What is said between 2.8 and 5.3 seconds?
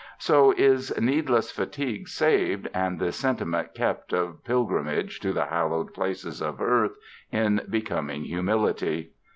the sentiment kept of pilgrimage